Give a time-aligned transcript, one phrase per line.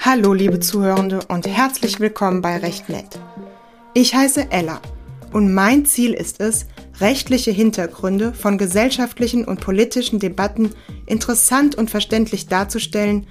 [0.00, 3.20] Hallo liebe Zuhörende und herzlich willkommen bei Recht Nett.
[3.94, 4.80] Ich heiße Ella
[5.32, 6.66] und mein Ziel ist es,
[7.00, 10.72] rechtliche Hintergründe von gesellschaftlichen und politischen Debatten
[11.06, 13.26] interessant und verständlich darzustellen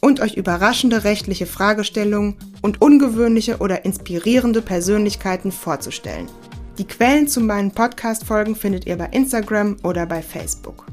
[0.00, 2.36] und euch überraschende rechtliche Fragestellungen
[2.68, 6.28] und ungewöhnliche oder inspirierende Persönlichkeiten vorzustellen.
[6.76, 10.84] Die Quellen zu meinen Podcast-Folgen findet ihr bei Instagram oder bei Facebook.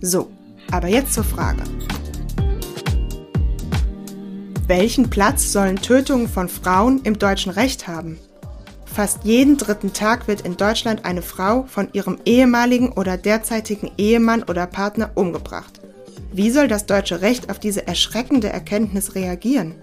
[0.00, 0.30] So,
[0.72, 1.62] aber jetzt zur Frage.
[4.66, 8.18] Welchen Platz sollen Tötungen von Frauen im deutschen Recht haben?
[8.86, 14.44] Fast jeden dritten Tag wird in Deutschland eine Frau von ihrem ehemaligen oder derzeitigen Ehemann
[14.44, 15.80] oder Partner umgebracht.
[16.32, 19.74] Wie soll das deutsche Recht auf diese erschreckende Erkenntnis reagieren?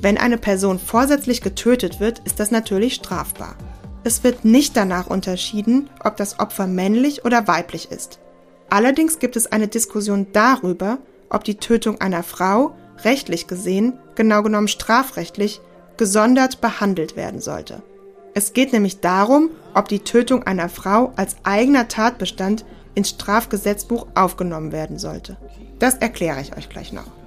[0.00, 3.56] Wenn eine Person vorsätzlich getötet wird, ist das natürlich strafbar.
[4.04, 8.20] Es wird nicht danach unterschieden, ob das Opfer männlich oder weiblich ist.
[8.70, 10.98] Allerdings gibt es eine Diskussion darüber,
[11.30, 15.60] ob die Tötung einer Frau rechtlich gesehen, genau genommen strafrechtlich,
[15.96, 17.82] gesondert behandelt werden sollte.
[18.34, 24.70] Es geht nämlich darum, ob die Tötung einer Frau als eigener Tatbestand ins Strafgesetzbuch aufgenommen
[24.70, 25.38] werden sollte.
[25.80, 27.17] Das erkläre ich euch gleich noch.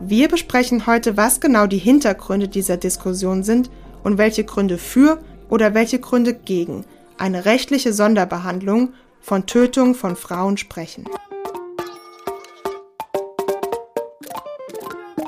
[0.00, 3.70] Wir besprechen heute, was genau die Hintergründe dieser Diskussion sind
[4.02, 6.84] und welche Gründe für oder welche Gründe gegen
[7.16, 11.04] eine rechtliche Sonderbehandlung von Tötung von Frauen sprechen.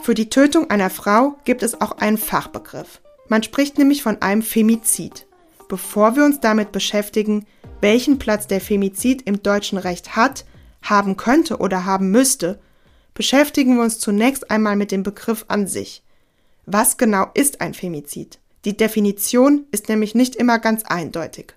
[0.03, 3.01] Für die Tötung einer Frau gibt es auch einen Fachbegriff.
[3.29, 5.27] Man spricht nämlich von einem Femizid.
[5.69, 7.47] Bevor wir uns damit beschäftigen,
[7.81, 10.45] welchen Platz der Femizid im deutschen Recht hat,
[10.83, 12.61] haben könnte oder haben müsste,
[13.17, 16.05] beschäftigen wir uns zunächst einmal mit dem Begriff an sich.
[16.67, 18.39] Was genau ist ein Femizid?
[18.65, 21.55] Die Definition ist nämlich nicht immer ganz eindeutig.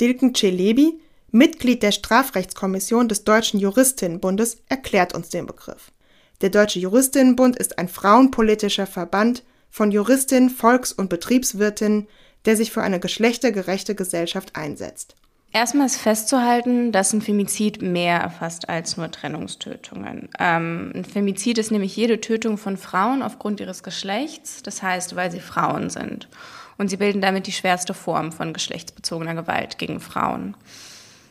[0.00, 5.92] Dilken Celebi, Mitglied der Strafrechtskommission des Deutschen Juristinnenbundes, erklärt uns den Begriff.
[6.40, 12.08] Der Deutsche Juristinnenbund ist ein frauenpolitischer Verband von Juristinnen, Volks- und Betriebswirtinnen,
[12.44, 15.16] der sich für eine geschlechtergerechte Gesellschaft einsetzt.
[15.54, 20.28] Erstmal ist festzuhalten, dass ein Femizid mehr erfasst als nur Trennungstötungen.
[20.40, 25.30] Ähm, ein Femizid ist nämlich jede Tötung von Frauen aufgrund ihres Geschlechts, das heißt, weil
[25.30, 26.28] sie Frauen sind.
[26.76, 30.56] Und sie bilden damit die schwerste Form von geschlechtsbezogener Gewalt gegen Frauen.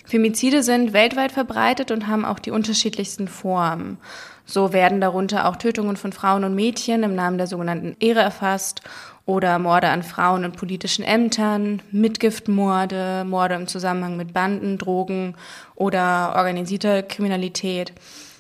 [0.06, 3.97] Femizide sind weltweit verbreitet und haben auch die unterschiedlichsten Formen.
[4.45, 8.83] So werden darunter auch Tötungen von Frauen und Mädchen im Namen der sogenannten Ehre erfasst
[9.25, 15.35] oder Morde an Frauen in politischen Ämtern, Mitgiftmorde, Morde im Zusammenhang mit Banden, Drogen
[15.75, 17.94] oder organisierter Kriminalität.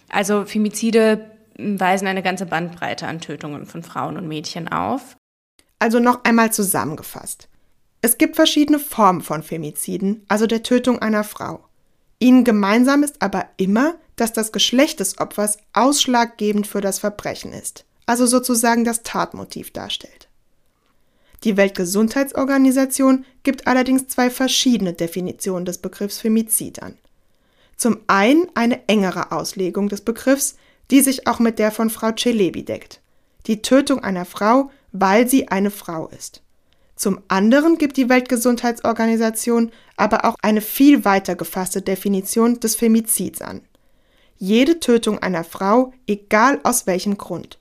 [0.09, 5.15] Also Femizide weisen eine ganze Bandbreite an Tötungen von Frauen und Mädchen auf.
[5.79, 7.47] Also noch einmal zusammengefasst.
[8.01, 11.63] Es gibt verschiedene Formen von Femiziden, also der Tötung einer Frau.
[12.19, 17.85] Ihnen gemeinsam ist aber immer, dass das Geschlecht des Opfers ausschlaggebend für das Verbrechen ist,
[18.05, 20.27] also sozusagen das Tatmotiv darstellt.
[21.43, 26.97] Die Weltgesundheitsorganisation gibt allerdings zwei verschiedene Definitionen des Begriffs Femizid an.
[27.75, 30.55] Zum einen eine engere Auslegung des Begriffs,
[30.91, 33.01] die sich auch mit der von Frau Celebi deckt.
[33.47, 36.41] Die Tötung einer Frau, weil sie eine Frau ist.
[36.95, 43.61] Zum anderen gibt die Weltgesundheitsorganisation aber auch eine viel weiter gefasste Definition des Femizids an
[44.43, 47.59] jede Tötung einer Frau, egal aus welchem Grund.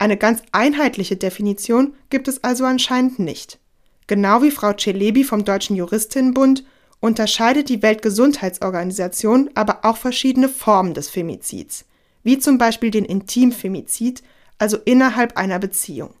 [0.00, 3.58] Eine ganz einheitliche Definition gibt es also anscheinend nicht.
[4.06, 6.64] Genau wie Frau Celebi vom Deutschen Juristinnenbund
[7.00, 11.84] unterscheidet die Weltgesundheitsorganisation aber auch verschiedene Formen des Femizids,
[12.22, 14.22] wie zum Beispiel den Intimfemizid,
[14.56, 16.14] also innerhalb einer Beziehung.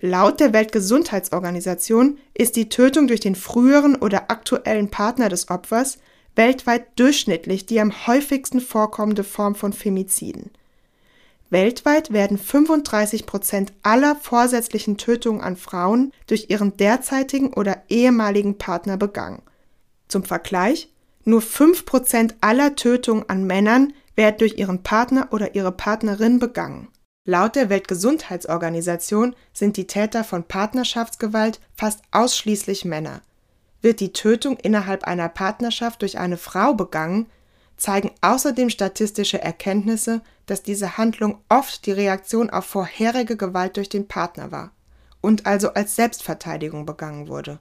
[0.00, 5.98] Laut der Weltgesundheitsorganisation ist die Tötung durch den früheren oder aktuellen Partner des Opfers
[6.36, 10.52] weltweit durchschnittlich die am häufigsten vorkommende Form von Femiziden.
[11.50, 18.96] Weltweit werden 35 Prozent aller vorsätzlichen Tötungen an Frauen durch ihren derzeitigen oder ehemaligen Partner
[18.96, 19.42] begangen.
[20.08, 20.92] Zum Vergleich,
[21.24, 26.88] nur 5 Prozent aller Tötungen an Männern werden durch ihren Partner oder ihre Partnerin begangen.
[27.24, 33.20] Laut der Weltgesundheitsorganisation sind die Täter von Partnerschaftsgewalt fast ausschließlich Männer.
[33.82, 37.26] Wird die Tötung innerhalb einer Partnerschaft durch eine Frau begangen,
[37.78, 44.08] zeigen außerdem statistische Erkenntnisse, dass diese Handlung oft die Reaktion auf vorherige Gewalt durch den
[44.08, 44.72] Partner war
[45.20, 47.60] und also als Selbstverteidigung begangen wurde.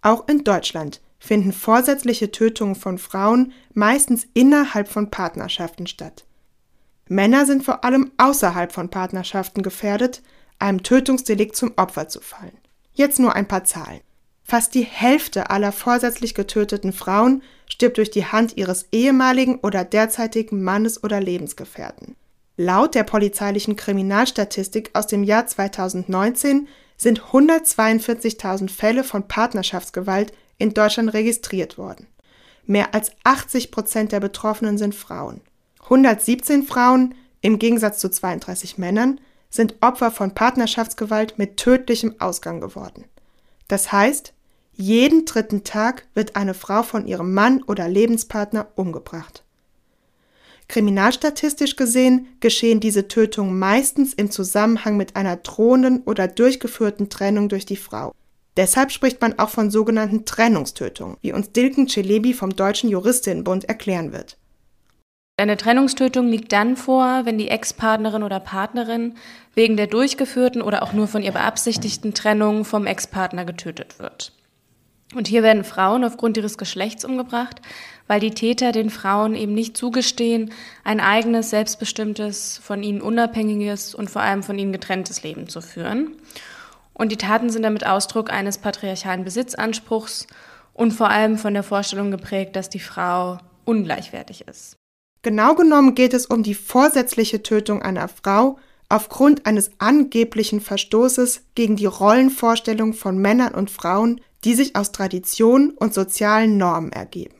[0.00, 6.24] Auch in Deutschland finden vorsätzliche Tötungen von Frauen meistens innerhalb von Partnerschaften statt.
[7.08, 10.22] Männer sind vor allem außerhalb von Partnerschaften gefährdet,
[10.58, 12.58] einem Tötungsdelikt zum Opfer zu fallen.
[12.92, 14.00] Jetzt nur ein paar Zahlen.
[14.44, 20.62] Fast die Hälfte aller vorsätzlich getöteten Frauen stirbt durch die Hand ihres ehemaligen oder derzeitigen
[20.62, 22.14] Mannes oder Lebensgefährten.
[22.56, 31.12] Laut der polizeilichen Kriminalstatistik aus dem Jahr 2019 sind 142.000 Fälle von Partnerschaftsgewalt in Deutschland
[31.14, 32.06] registriert worden.
[32.66, 35.40] Mehr als 80 Prozent der Betroffenen sind Frauen.
[35.82, 39.20] 117 Frauen, im Gegensatz zu 32 Männern,
[39.50, 43.04] sind Opfer von Partnerschaftsgewalt mit tödlichem Ausgang geworden.
[43.74, 44.32] Das heißt,
[44.74, 49.42] jeden dritten Tag wird eine Frau von ihrem Mann oder Lebenspartner umgebracht.
[50.68, 57.66] Kriminalstatistisch gesehen geschehen diese Tötungen meistens im Zusammenhang mit einer drohenden oder durchgeführten Trennung durch
[57.66, 58.14] die Frau.
[58.56, 64.12] Deshalb spricht man auch von sogenannten Trennungstötungen, wie uns Dilken Celebi vom Deutschen Juristinnenbund erklären
[64.12, 64.38] wird.
[65.36, 69.16] Eine Trennungstötung liegt dann vor, wenn die Ex-Partnerin oder Partnerin
[69.54, 74.32] wegen der durchgeführten oder auch nur von ihr beabsichtigten Trennung vom Ex-Partner getötet wird.
[75.12, 77.60] Und hier werden Frauen aufgrund ihres Geschlechts umgebracht,
[78.06, 80.52] weil die Täter den Frauen eben nicht zugestehen,
[80.84, 86.12] ein eigenes, selbstbestimmtes, von ihnen unabhängiges und vor allem von ihnen getrenntes Leben zu führen.
[86.92, 90.28] Und die Taten sind damit Ausdruck eines patriarchalen Besitzanspruchs
[90.74, 94.76] und vor allem von der Vorstellung geprägt, dass die Frau ungleichwertig ist.
[95.24, 98.58] Genau genommen geht es um die vorsätzliche Tötung einer Frau
[98.90, 105.70] aufgrund eines angeblichen Verstoßes gegen die Rollenvorstellung von Männern und Frauen, die sich aus Tradition
[105.70, 107.36] und sozialen Normen ergeben.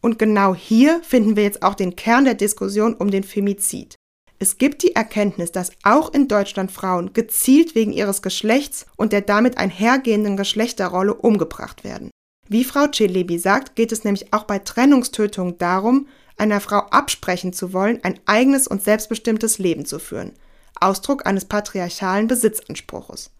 [0.00, 3.96] Und genau hier finden wir jetzt auch den Kern der Diskussion um den Femizid.
[4.38, 9.22] Es gibt die Erkenntnis, dass auch in Deutschland Frauen gezielt wegen ihres Geschlechts und der
[9.22, 12.12] damit einhergehenden Geschlechterrolle umgebracht werden.
[12.48, 17.72] Wie Frau Celebi sagt, geht es nämlich auch bei Trennungstötungen darum, einer Frau absprechen zu
[17.72, 20.32] wollen, ein eigenes und selbstbestimmtes Leben zu führen.
[20.80, 23.30] Ausdruck eines patriarchalen Besitzanspruches.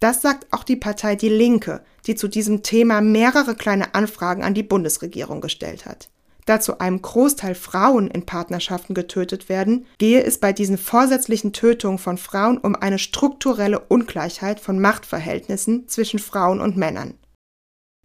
[0.00, 4.54] Das sagt auch die Partei Die Linke, die zu diesem Thema mehrere kleine Anfragen an
[4.54, 6.08] die Bundesregierung gestellt hat.
[6.44, 11.98] Da zu einem Großteil Frauen in Partnerschaften getötet werden, gehe es bei diesen vorsätzlichen Tötungen
[11.98, 17.14] von Frauen um eine strukturelle Ungleichheit von Machtverhältnissen zwischen Frauen und Männern.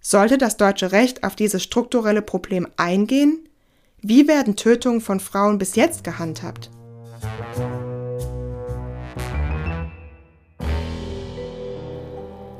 [0.01, 3.46] Sollte das deutsche Recht auf dieses strukturelle Problem eingehen,
[4.01, 6.69] wie werden Tötungen von Frauen bis jetzt gehandhabt?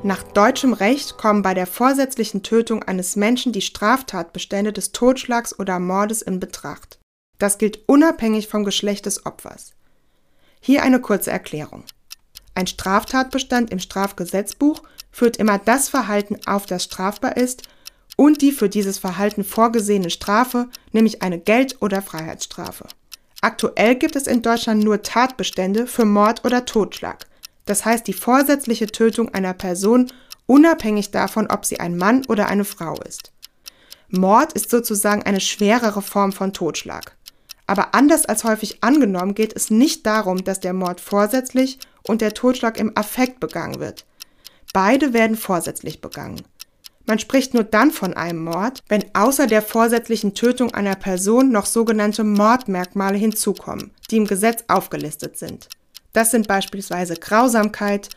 [0.04, 5.80] Nach deutschem Recht kommen bei der vorsätzlichen Tötung eines Menschen die Straftatbestände des Totschlags oder
[5.80, 7.00] Mordes in Betracht.
[7.40, 9.74] Das gilt unabhängig vom Geschlecht des Opfers.
[10.60, 11.84] Hier eine kurze Erklärung.
[12.56, 14.82] Ein Straftatbestand im Strafgesetzbuch
[15.12, 17.64] führt immer das Verhalten auf, das strafbar ist
[18.16, 22.88] und die für dieses Verhalten vorgesehene Strafe, nämlich eine Geld- oder Freiheitsstrafe.
[23.42, 27.28] Aktuell gibt es in Deutschland nur Tatbestände für Mord oder Totschlag,
[27.66, 30.12] das heißt die vorsätzliche Tötung einer Person
[30.48, 33.32] unabhängig davon, ob sie ein Mann oder eine Frau ist.
[34.10, 37.16] Mord ist sozusagen eine schwerere Form von Totschlag.
[37.68, 42.34] Aber anders als häufig angenommen geht es nicht darum, dass der Mord vorsätzlich und der
[42.34, 44.06] Totschlag im Affekt begangen wird.
[44.72, 46.42] Beide werden vorsätzlich begangen.
[47.08, 51.66] Man spricht nur dann von einem Mord, wenn außer der vorsätzlichen Tötung einer Person noch
[51.66, 55.70] sogenannte Mordmerkmale hinzukommen, die im Gesetz aufgelistet sind.
[56.12, 58.10] Das sind beispielsweise Grausamkeit,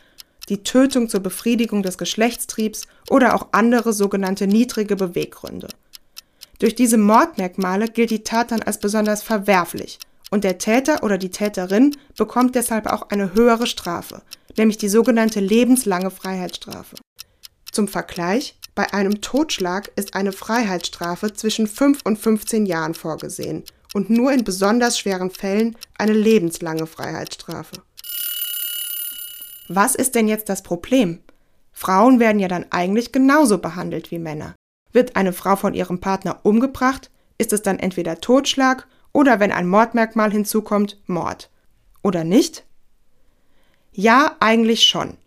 [0.49, 5.69] die Tötung zur Befriedigung des Geschlechtstriebs oder auch andere sogenannte niedrige Beweggründe.
[6.59, 9.99] Durch diese Mordmerkmale gilt die Tat dann als besonders verwerflich
[10.31, 14.21] und der Täter oder die Täterin bekommt deshalb auch eine höhere Strafe,
[14.57, 16.97] nämlich die sogenannte lebenslange Freiheitsstrafe.
[17.71, 24.09] Zum Vergleich, bei einem Totschlag ist eine Freiheitsstrafe zwischen 5 und 15 Jahren vorgesehen und
[24.09, 27.83] nur in besonders schweren Fällen eine lebenslange Freiheitsstrafe.
[29.67, 31.19] Was ist denn jetzt das Problem?
[31.71, 34.55] Frauen werden ja dann eigentlich genauso behandelt wie Männer.
[34.91, 39.67] Wird eine Frau von ihrem Partner umgebracht, ist es dann entweder Totschlag oder wenn ein
[39.67, 41.51] Mordmerkmal hinzukommt, Mord.
[42.01, 42.65] Oder nicht?
[43.91, 45.17] Ja, eigentlich schon.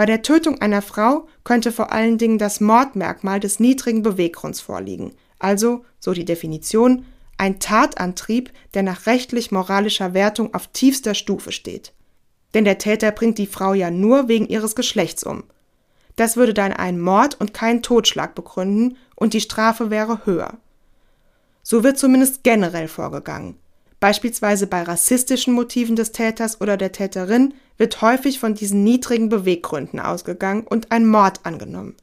[0.00, 5.12] Bei der Tötung einer Frau könnte vor allen Dingen das Mordmerkmal des niedrigen Beweggrunds vorliegen,
[5.38, 7.04] also, so die Definition,
[7.36, 11.92] ein Tatantrieb, der nach rechtlich-moralischer Wertung auf tiefster Stufe steht.
[12.54, 15.44] Denn der Täter bringt die Frau ja nur wegen ihres Geschlechts um.
[16.16, 20.56] Das würde dann einen Mord und keinen Totschlag begründen und die Strafe wäre höher.
[21.62, 23.59] So wird zumindest generell vorgegangen.
[24.00, 30.00] Beispielsweise bei rassistischen Motiven des Täters oder der Täterin wird häufig von diesen niedrigen Beweggründen
[30.00, 31.96] ausgegangen und ein Mord angenommen.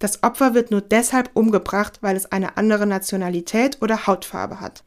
[0.00, 4.82] Das Opfer wird nur deshalb umgebracht, weil es eine andere Nationalität oder Hautfarbe hat.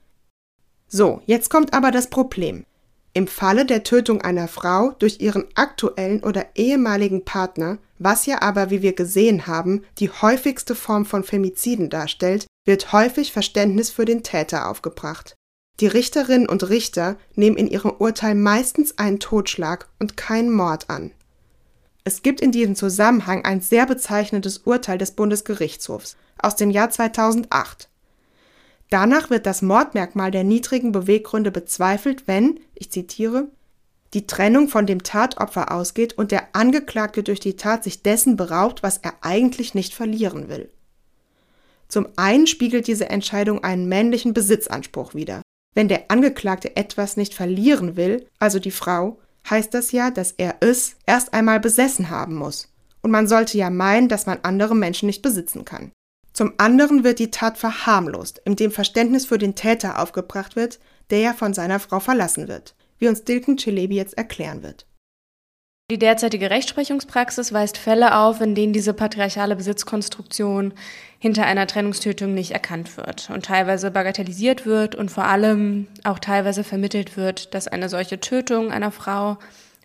[0.87, 2.65] So, jetzt kommt aber das Problem.
[3.13, 8.69] Im Falle der Tötung einer Frau durch ihren aktuellen oder ehemaligen Partner Was ja aber,
[8.69, 14.23] wie wir gesehen haben, die häufigste Form von Femiziden darstellt, wird häufig Verständnis für den
[14.23, 15.35] Täter aufgebracht.
[15.79, 21.11] Die Richterinnen und Richter nehmen in ihrem Urteil meistens einen Totschlag und keinen Mord an.
[22.03, 27.89] Es gibt in diesem Zusammenhang ein sehr bezeichnendes Urteil des Bundesgerichtshofs aus dem Jahr 2008.
[28.89, 33.47] Danach wird das Mordmerkmal der niedrigen Beweggründe bezweifelt, wenn, ich zitiere,
[34.13, 38.83] die Trennung von dem Tatopfer ausgeht und der Angeklagte durch die Tat sich dessen beraubt,
[38.83, 40.69] was er eigentlich nicht verlieren will.
[41.87, 45.42] Zum einen spiegelt diese Entscheidung einen männlichen Besitzanspruch wider.
[45.73, 50.55] Wenn der Angeklagte etwas nicht verlieren will, also die Frau, heißt das ja, dass er
[50.59, 52.69] es erst einmal besessen haben muss.
[53.01, 55.91] Und man sollte ja meinen, dass man andere Menschen nicht besitzen kann.
[56.31, 61.33] Zum anderen wird die Tat verharmlost, indem Verständnis für den Täter aufgebracht wird, der ja
[61.33, 64.87] von seiner Frau verlassen wird, wie uns Dilken Celebi jetzt erklären wird.
[65.93, 70.73] Die derzeitige Rechtsprechungspraxis weist Fälle auf, in denen diese patriarchale Besitzkonstruktion
[71.19, 76.63] hinter einer Trennungstötung nicht erkannt wird und teilweise bagatellisiert wird und vor allem auch teilweise
[76.63, 79.37] vermittelt wird, dass eine solche Tötung einer Frau,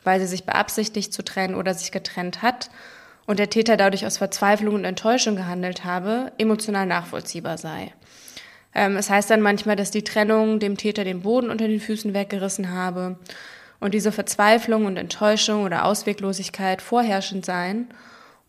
[0.03, 2.71] weil sie sich beabsichtigt zu trennen oder sich getrennt hat
[3.27, 7.93] und der Täter dadurch aus Verzweiflung und Enttäuschung gehandelt habe, emotional nachvollziehbar sei.
[8.75, 12.15] Ähm, es heißt dann manchmal, dass die Trennung dem Täter den Boden unter den Füßen
[12.15, 13.19] weggerissen habe
[13.81, 17.89] und diese Verzweiflung und Enttäuschung oder Ausweglosigkeit vorherrschend sein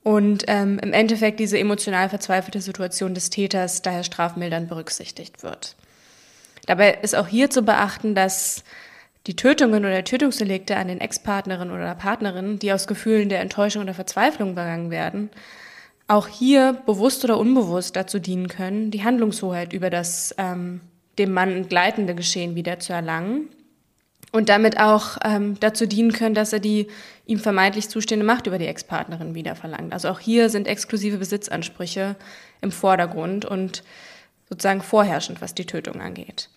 [0.03, 5.75] und ähm, im Endeffekt diese emotional verzweifelte Situation des Täters daher strafmildernd berücksichtigt wird.
[6.65, 8.63] Dabei ist auch hier zu beachten, dass
[9.27, 13.93] die Tötungen oder Tötungsdelikte an den Ex-Partnerinnen oder Partnerinnen, die aus Gefühlen der Enttäuschung oder
[13.93, 15.29] Verzweiflung begangen werden,
[16.07, 20.81] auch hier bewusst oder unbewusst dazu dienen können, die Handlungshoheit über das ähm,
[21.19, 23.49] dem Mann entgleitende Geschehen wieder zu erlangen
[24.31, 26.87] und damit auch ähm, dazu dienen können, dass er die
[27.25, 29.93] ihm vermeintlich zustehende Macht über die Ex-Partnerin wieder verlangt.
[29.93, 32.15] Also auch hier sind exklusive Besitzansprüche
[32.61, 33.83] im Vordergrund und
[34.49, 36.49] sozusagen vorherrschend, was die Tötung angeht.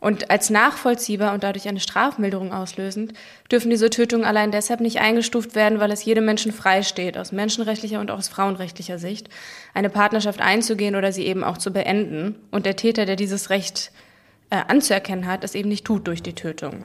[0.00, 3.14] Und als nachvollziehbar und dadurch eine Strafmilderung auslösend,
[3.50, 7.98] dürfen diese Tötungen allein deshalb nicht eingestuft werden, weil es jedem Menschen freisteht, aus menschenrechtlicher
[7.98, 9.28] und auch aus frauenrechtlicher Sicht,
[9.74, 12.36] eine Partnerschaft einzugehen oder sie eben auch zu beenden.
[12.52, 13.90] Und der Täter, der dieses Recht
[14.50, 16.84] äh, anzuerkennen hat, es eben nicht tut durch die Tötung.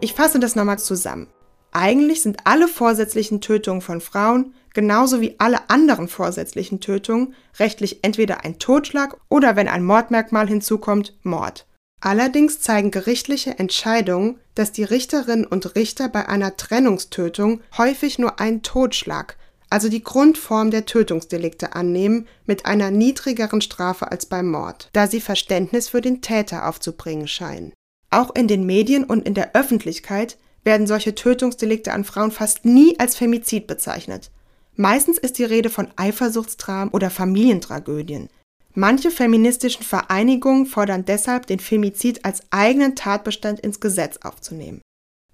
[0.00, 1.28] Ich fasse das nochmal zusammen.
[1.70, 8.44] Eigentlich sind alle vorsätzlichen Tötungen von Frauen, genauso wie alle anderen vorsätzlichen Tötungen, rechtlich entweder
[8.44, 11.66] ein Totschlag oder, wenn ein Mordmerkmal hinzukommt, Mord.
[12.00, 18.62] Allerdings zeigen gerichtliche Entscheidungen, dass die Richterinnen und Richter bei einer Trennungstötung häufig nur einen
[18.62, 19.36] Totschlag,
[19.72, 25.20] also die Grundform der Tötungsdelikte annehmen, mit einer niedrigeren Strafe als beim Mord, da sie
[25.22, 27.72] Verständnis für den Täter aufzubringen scheinen.
[28.10, 32.98] Auch in den Medien und in der Öffentlichkeit werden solche Tötungsdelikte an Frauen fast nie
[33.00, 34.30] als Femizid bezeichnet.
[34.76, 38.28] Meistens ist die Rede von Eifersuchtstramen oder Familientragödien.
[38.74, 44.82] Manche feministischen Vereinigungen fordern deshalb, den Femizid als eigenen Tatbestand ins Gesetz aufzunehmen.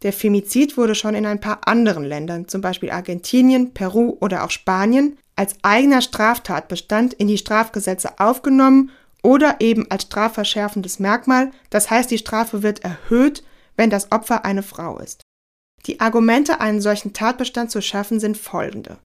[0.03, 4.51] Der Femizid wurde schon in ein paar anderen Ländern, zum Beispiel Argentinien, Peru oder auch
[4.51, 8.91] Spanien, als eigener Straftatbestand in die Strafgesetze aufgenommen
[9.23, 13.43] oder eben als strafverschärfendes Merkmal, das heißt die Strafe wird erhöht,
[13.77, 15.23] wenn das Opfer eine Frau ist.
[15.87, 18.99] Die Argumente, einen solchen Tatbestand zu schaffen, sind folgende.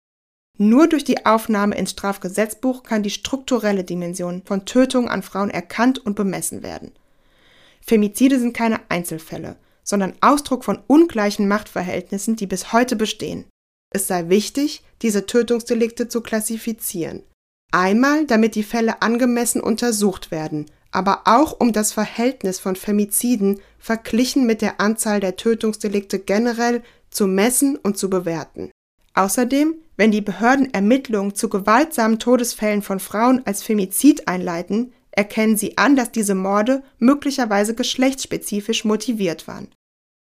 [0.58, 6.00] Nur durch die Aufnahme ins Strafgesetzbuch kann die strukturelle Dimension von Tötungen an Frauen erkannt
[6.00, 6.92] und bemessen werden.
[7.82, 13.46] Femizide sind keine Einzelfälle, sondern Ausdruck von ungleichen Machtverhältnissen, die bis heute bestehen.
[13.92, 17.24] Es sei wichtig, diese Tötungsdelikte zu klassifizieren.
[17.72, 24.46] Einmal, damit die Fälle angemessen untersucht werden, aber auch um das Verhältnis von Femiziden verglichen
[24.46, 28.72] mit der Anzahl der Tötungsdelikte generell zu messen und zu bewerten.
[29.16, 35.78] Außerdem, wenn die Behörden Ermittlungen zu gewaltsamen Todesfällen von Frauen als Femizid einleiten, erkennen sie
[35.78, 39.70] an, dass diese Morde möglicherweise geschlechtsspezifisch motiviert waren.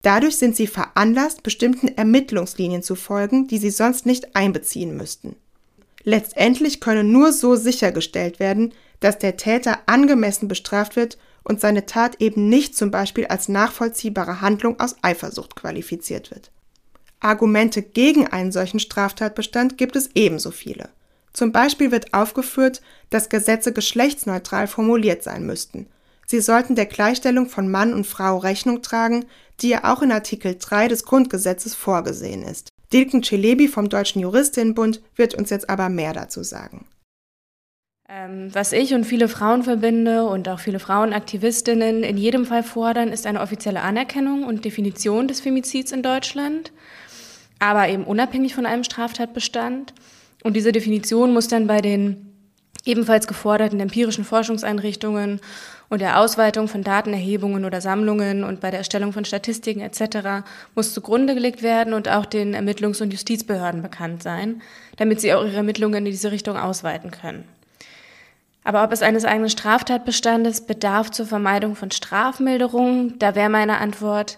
[0.02, 5.36] Dadurch sind sie veranlasst, bestimmten Ermittlungslinien zu folgen, die sie sonst nicht einbeziehen müssten.
[6.04, 12.22] Letztendlich könne nur so sichergestellt werden, dass der Täter angemessen bestraft wird und seine Tat
[12.22, 16.52] eben nicht zum Beispiel als nachvollziehbare Handlung aus Eifersucht qualifiziert wird.
[17.20, 20.90] Argumente gegen einen solchen Straftatbestand gibt es ebenso viele.
[21.34, 25.88] Zum Beispiel wird aufgeführt, dass Gesetze geschlechtsneutral formuliert sein müssten.
[26.26, 29.26] Sie sollten der Gleichstellung von Mann und Frau Rechnung tragen,
[29.62, 32.70] die ja auch in Artikel 3 des Grundgesetzes vorgesehen ist.
[32.94, 36.86] Dilken Celebi vom Deutschen Juristinnenbund wird uns jetzt aber mehr dazu sagen.
[38.12, 43.28] Ähm, was ich und viele Frauenverbände und auch viele Frauenaktivistinnen in jedem Fall fordern, ist
[43.28, 46.72] eine offizielle Anerkennung und Definition des Femizids in Deutschland,
[47.60, 49.94] aber eben unabhängig von einem Straftatbestand.
[50.44, 52.30] Und diese Definition muss dann bei den
[52.86, 55.42] ebenfalls geforderten empirischen Forschungseinrichtungen
[55.90, 60.46] und der Ausweitung von Datenerhebungen oder Sammlungen und bei der Erstellung von Statistiken etc.
[60.76, 64.62] muss zugrunde gelegt werden und auch den Ermittlungs- und Justizbehörden bekannt sein,
[64.98, 67.44] damit sie auch ihre Ermittlungen in diese Richtung ausweiten können.
[68.64, 74.38] Aber ob es eines eigenen Straftatbestandes bedarf zur Vermeidung von Strafmilderungen, da wäre meine Antwort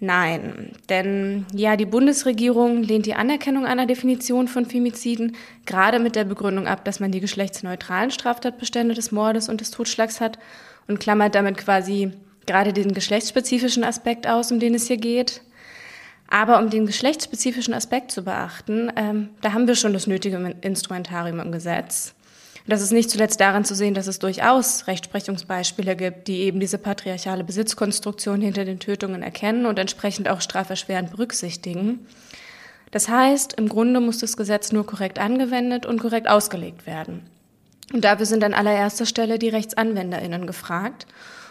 [0.00, 0.72] nein.
[0.88, 6.66] Denn ja, die Bundesregierung lehnt die Anerkennung einer Definition von Femiziden gerade mit der Begründung
[6.66, 10.38] ab, dass man die geschlechtsneutralen Straftatbestände des Mordes und des Totschlags hat
[10.88, 12.12] und klammert damit quasi
[12.46, 15.42] gerade den geschlechtsspezifischen Aspekt aus, um den es hier geht.
[16.28, 21.40] Aber um den geschlechtsspezifischen Aspekt zu beachten, ähm, da haben wir schon das nötige Instrumentarium
[21.40, 22.14] im Gesetz.
[22.70, 26.78] Das ist nicht zuletzt daran zu sehen, dass es durchaus Rechtsprechungsbeispiele gibt, die eben diese
[26.78, 32.06] patriarchale Besitzkonstruktion hinter den Tötungen erkennen und entsprechend auch straferschwerend berücksichtigen.
[32.92, 37.22] Das heißt, im Grunde muss das Gesetz nur korrekt angewendet und korrekt ausgelegt werden.
[37.92, 41.08] Und dafür sind an allererster Stelle die Rechtsanwenderinnen gefragt.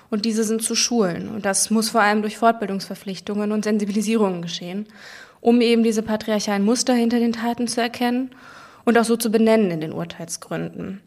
[0.09, 1.27] Und diese sind zu schulen.
[1.27, 4.85] Und das muss vor allem durch Fortbildungsverpflichtungen und Sensibilisierungen geschehen,
[5.41, 8.31] um eben diese patriarchalen Muster hinter den Taten zu erkennen
[8.85, 11.01] und auch so zu benennen in den Urteilsgründen.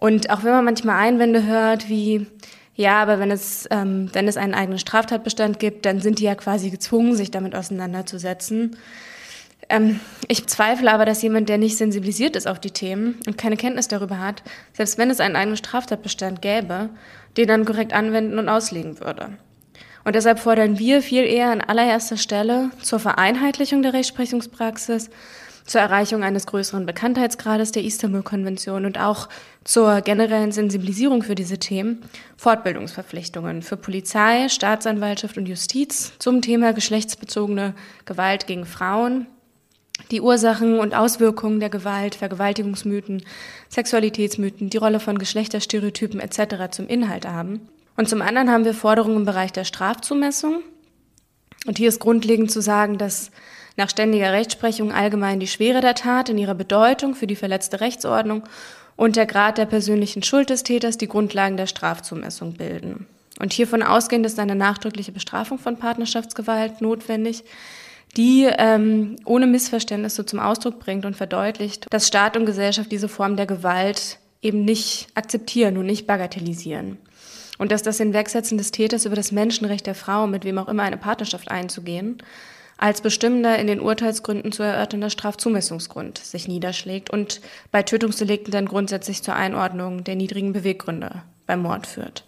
[0.00, 2.26] Und auch wenn man manchmal Einwände hört, wie,
[2.74, 6.34] ja, aber wenn es, ähm, wenn es einen eigenen Straftatbestand gibt, dann sind die ja
[6.34, 8.78] quasi gezwungen, sich damit auseinanderzusetzen.
[9.68, 13.58] Ähm, ich zweifle aber, dass jemand, der nicht sensibilisiert ist auf die Themen und keine
[13.58, 14.42] Kenntnis darüber hat,
[14.72, 16.88] selbst wenn es einen eigenen Straftatbestand gäbe,
[17.36, 19.28] den dann korrekt anwenden und auslegen würde.
[20.04, 25.10] Und deshalb fordern wir viel eher an allererster Stelle zur Vereinheitlichung der Rechtsprechungspraxis
[25.66, 29.28] zur Erreichung eines größeren Bekanntheitsgrades der Istanbul-Konvention und auch
[29.64, 32.02] zur generellen Sensibilisierung für diese Themen
[32.36, 37.74] Fortbildungsverpflichtungen für Polizei, Staatsanwaltschaft und Justiz zum Thema geschlechtsbezogene
[38.04, 39.26] Gewalt gegen Frauen,
[40.10, 43.22] die Ursachen und Auswirkungen der Gewalt, Vergewaltigungsmythen,
[43.68, 46.70] Sexualitätsmythen, die Rolle von Geschlechterstereotypen etc.
[46.70, 47.68] zum Inhalt haben.
[47.96, 50.62] Und zum anderen haben wir Forderungen im Bereich der Strafzumessung.
[51.66, 53.30] Und hier ist grundlegend zu sagen, dass
[53.76, 58.42] nach ständiger Rechtsprechung allgemein die Schwere der Tat in ihrer Bedeutung für die verletzte Rechtsordnung
[58.96, 63.06] und der Grad der persönlichen Schuld des Täters die Grundlagen der Strafzumessung bilden.
[63.40, 67.44] Und hiervon ausgehend ist eine nachdrückliche Bestrafung von Partnerschaftsgewalt notwendig,
[68.16, 73.36] die ähm, ohne Missverständnisse zum Ausdruck bringt und verdeutlicht, dass Staat und Gesellschaft diese Form
[73.36, 76.98] der Gewalt eben nicht akzeptieren und nicht bagatellisieren.
[77.58, 80.82] Und dass das Hinwegsetzen des Täters über das Menschenrecht der Frau, mit wem auch immer
[80.82, 82.18] eine Partnerschaft einzugehen,
[82.80, 89.22] als bestimmender in den Urteilsgründen zu erörternder Strafzumessungsgrund sich niederschlägt und bei Tötungsdelikten dann grundsätzlich
[89.22, 92.24] zur Einordnung der niedrigen Beweggründe beim Mord führt.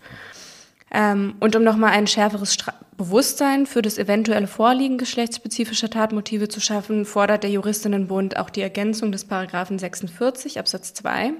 [0.90, 6.60] Ähm, und um nochmal ein schärferes Stra Bewusstsein für das eventuelle Vorliegen geschlechtsspezifischer Tatmotive zu
[6.60, 11.32] schaffen, fordert der Juristinnenbund auch die Ergänzung des Paragraphen 46 Absatz 2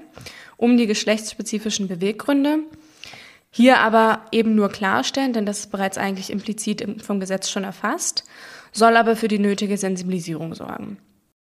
[0.57, 2.59] um die geschlechtsspezifischen Beweggründe.
[3.51, 8.23] Hier aber eben nur klarstellen, denn das ist bereits eigentlich implizit vom Gesetz schon erfasst
[8.73, 10.97] soll aber für die nötige Sensibilisierung sorgen.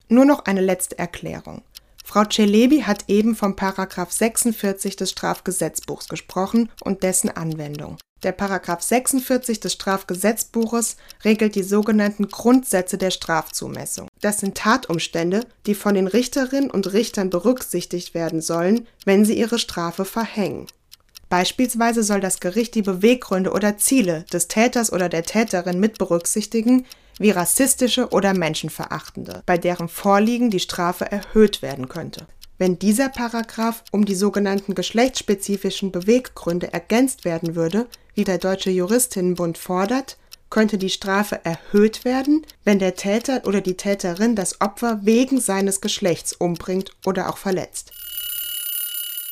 [0.08, 1.62] Nur noch eine letzte Erklärung.
[2.04, 7.98] Frau Celebi hat eben vom Paragraph 46 des Strafgesetzbuchs gesprochen und dessen Anwendung.
[8.22, 14.08] Der Paragraph 46 des Strafgesetzbuches regelt die sogenannten Grundsätze der Strafzumessung.
[14.20, 19.58] Das sind Tatumstände, die von den Richterinnen und Richtern berücksichtigt werden sollen, wenn sie ihre
[19.58, 20.66] Strafe verhängen.
[21.28, 26.86] Beispielsweise soll das Gericht die Beweggründe oder Ziele des Täters oder der Täterin mit berücksichtigen,
[27.18, 32.26] wie rassistische oder menschenverachtende, bei deren Vorliegen die Strafe erhöht werden könnte.
[32.58, 39.58] Wenn dieser Paragraph um die sogenannten geschlechtsspezifischen Beweggründe ergänzt werden würde, wie der Deutsche Juristinnenbund
[39.58, 40.16] fordert,
[40.50, 45.80] könnte die Strafe erhöht werden, wenn der Täter oder die Täterin das Opfer wegen seines
[45.80, 47.92] Geschlechts umbringt oder auch verletzt.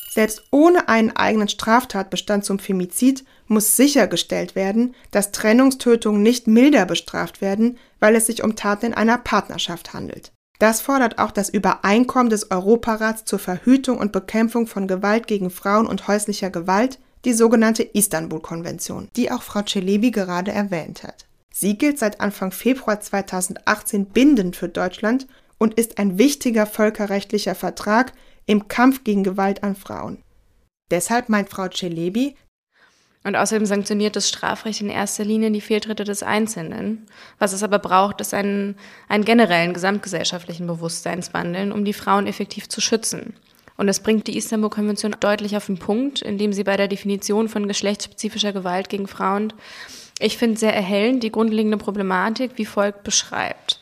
[0.08, 7.40] Selbst ohne einen eigenen Straftatbestand zum Femizid muss sichergestellt werden, dass Trennungstötungen nicht milder bestraft
[7.40, 10.32] werden, weil es sich um Taten in einer Partnerschaft handelt.
[10.58, 15.86] Das fordert auch das Übereinkommen des Europarats zur Verhütung und Bekämpfung von Gewalt gegen Frauen
[15.86, 21.26] und häuslicher Gewalt, die sogenannte Istanbul-Konvention, die auch Frau Celebi gerade erwähnt hat.
[21.52, 25.26] Sie gilt seit Anfang Februar 2018 bindend für Deutschland
[25.58, 28.12] und ist ein wichtiger völkerrechtlicher Vertrag,
[28.46, 30.22] im Kampf gegen Gewalt an Frauen.
[30.90, 32.36] Deshalb meint Frau Celebi,
[33.26, 37.06] und außerdem sanktioniert das Strafrecht in erster Linie die Fehltritte des Einzelnen.
[37.40, 38.76] Was es aber braucht, ist einen,
[39.08, 43.34] einen generellen gesamtgesellschaftlichen Bewusstseinswandel, um die Frauen effektiv zu schützen.
[43.76, 47.66] Und das bringt die Istanbul-Konvention deutlich auf den Punkt, indem sie bei der Definition von
[47.66, 49.52] geschlechtsspezifischer Gewalt gegen Frauen,
[50.20, 53.80] ich finde sehr erhellend, die grundlegende Problematik wie folgt beschreibt.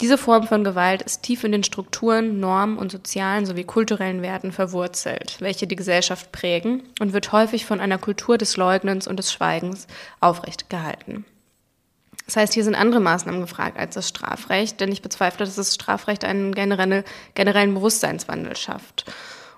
[0.00, 4.50] Diese Form von Gewalt ist tief in den Strukturen, Normen und sozialen sowie kulturellen Werten
[4.50, 9.30] verwurzelt, welche die Gesellschaft prägen und wird häufig von einer Kultur des Leugnens und des
[9.30, 9.86] Schweigens
[10.20, 11.26] aufrecht gehalten.
[12.24, 15.74] Das heißt, hier sind andere Maßnahmen gefragt als das Strafrecht, denn ich bezweifle, dass das
[15.74, 19.04] Strafrecht einen generelle, generellen Bewusstseinswandel schafft.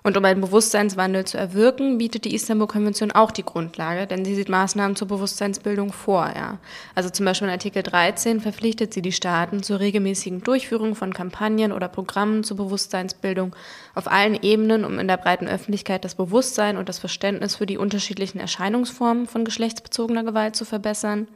[0.04, 4.48] Und um einen Bewusstseinswandel zu erwirken, bietet die Istanbul-Konvention auch die Grundlage, denn sie sieht
[4.48, 6.32] Maßnahmen zur Bewusstseinsbildung vor.
[6.34, 6.58] Ja.
[6.96, 11.70] Also zum Beispiel in Artikel 13 verpflichtet sie die Staaten zur regelmäßigen Durchführung von Kampagnen
[11.70, 13.54] oder Programmen zur Bewusstseinsbildung
[13.94, 17.78] auf allen Ebenen, um in der breiten Öffentlichkeit das Bewusstsein und das Verständnis für die
[17.78, 21.28] unterschiedlichen Erscheinungsformen von geschlechtsbezogener Gewalt zu verbessern.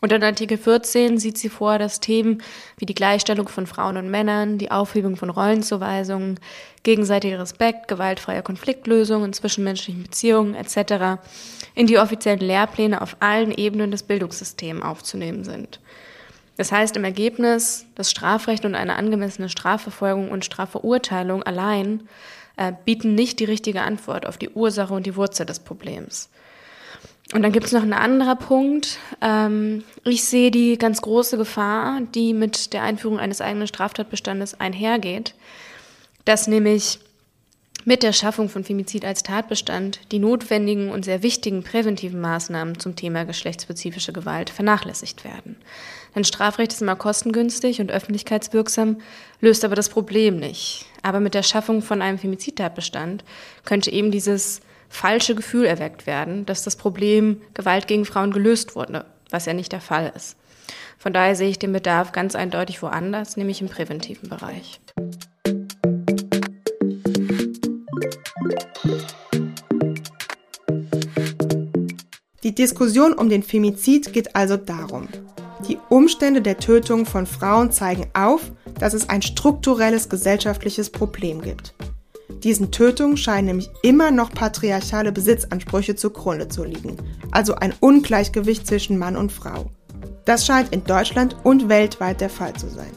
[0.00, 2.42] Und in Artikel 14 sieht sie vor, dass Themen
[2.76, 6.38] wie die Gleichstellung von Frauen und Männern, die Aufhebung von Rollenzuweisungen,
[6.84, 11.20] gegenseitiger Respekt, gewaltfreie Konfliktlösung in zwischenmenschlichen Beziehungen etc.
[11.74, 15.80] in die offiziellen Lehrpläne auf allen Ebenen des Bildungssystems aufzunehmen sind.
[16.56, 22.08] Das heißt im Ergebnis, das Strafrecht und eine angemessene Strafverfolgung und Strafverurteilung allein
[22.56, 26.30] äh, bieten nicht die richtige Antwort auf die Ursache und die Wurzel des Problems.
[27.34, 28.98] Und dann gibt es noch einen anderen Punkt.
[29.20, 35.34] Ähm, ich sehe die ganz große Gefahr, die mit der Einführung eines eigenen Straftatbestandes einhergeht,
[36.24, 37.00] dass nämlich
[37.84, 42.96] mit der Schaffung von Femizid als Tatbestand die notwendigen und sehr wichtigen präventiven Maßnahmen zum
[42.96, 45.56] Thema geschlechtsspezifische Gewalt vernachlässigt werden.
[46.14, 48.98] Denn Strafrecht ist immer kostengünstig und öffentlichkeitswirksam,
[49.40, 50.86] löst aber das Problem nicht.
[51.02, 53.24] Aber mit der Schaffung von einem Femizidtatbestand
[53.64, 59.04] könnte eben dieses falsche Gefühl erweckt werden, dass das Problem Gewalt gegen Frauen gelöst wurde,
[59.30, 60.36] was ja nicht der Fall ist.
[60.98, 64.80] Von daher sehe ich den Bedarf ganz eindeutig woanders, nämlich im präventiven Bereich.
[72.42, 75.08] Die Diskussion um den Femizid geht also darum.
[75.68, 81.74] Die Umstände der Tötung von Frauen zeigen auf, dass es ein strukturelles gesellschaftliches Problem gibt.
[82.44, 86.96] Diesen Tötungen scheinen nämlich immer noch patriarchale Besitzansprüche zugrunde zu liegen,
[87.32, 89.70] also ein Ungleichgewicht zwischen Mann und Frau.
[90.24, 92.92] Das scheint in Deutschland und weltweit der Fall zu sein.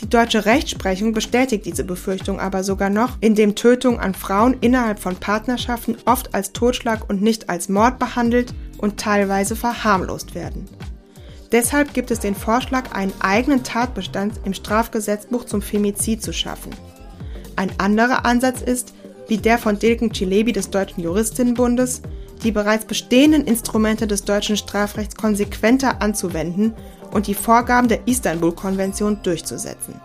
[0.00, 5.16] Die deutsche Rechtsprechung bestätigt diese Befürchtung aber sogar noch, indem Tötungen an Frauen innerhalb von
[5.16, 10.66] Partnerschaften oft als Totschlag und nicht als Mord behandelt und teilweise verharmlost werden.
[11.50, 16.70] Deshalb gibt es den Vorschlag, einen eigenen Tatbestand im Strafgesetzbuch zum Femizid zu schaffen.
[17.56, 18.92] Ein anderer Ansatz ist,
[19.28, 22.02] wie der von Dilken Cilebi des Deutschen Juristinnenbundes,
[22.42, 26.74] die bereits bestehenden Instrumente des deutschen Strafrechts konsequenter anzuwenden
[27.12, 30.00] und die Vorgaben der Istanbul-Konvention durchzusetzen.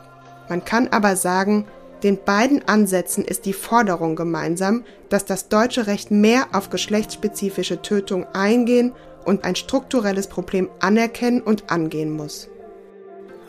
[0.49, 1.65] Man kann aber sagen,
[2.03, 8.25] den beiden Ansätzen ist die Forderung gemeinsam, dass das deutsche Recht mehr auf geschlechtsspezifische Tötung
[8.33, 12.47] eingehen und ein strukturelles Problem anerkennen und angehen muss.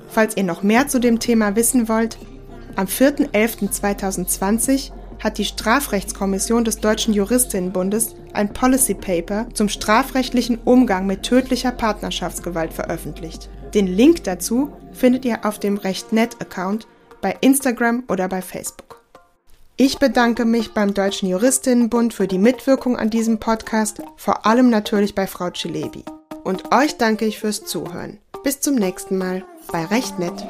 [0.09, 2.19] Falls ihr noch mehr zu dem Thema wissen wollt,
[2.77, 11.23] am 4.11.2020 hat die Strafrechtskommission des Deutschen Juristinnenbundes ein Policy Paper zum strafrechtlichen Umgang mit
[11.23, 13.49] tödlicher Partnerschaftsgewalt veröffentlicht.
[13.75, 16.87] Den Link dazu findet ihr auf dem RechtNet-Account
[17.21, 19.01] bei Instagram oder bei Facebook.
[19.77, 25.15] Ich bedanke mich beim Deutschen Juristinnenbund für die Mitwirkung an diesem Podcast, vor allem natürlich
[25.15, 26.05] bei Frau Cilebi.
[26.45, 28.19] Und euch danke ich fürs Zuhören.
[28.45, 30.45] Bis zum nächsten Mal bei RechtNet.